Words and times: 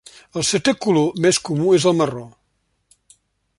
El 0.39 0.45
setè 0.51 0.73
color 0.85 1.19
més 1.27 1.39
comú 1.49 1.75
és 1.81 1.87
el 1.93 1.97
marró. 2.01 2.25